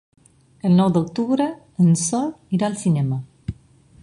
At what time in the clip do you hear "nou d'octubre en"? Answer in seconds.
0.79-1.93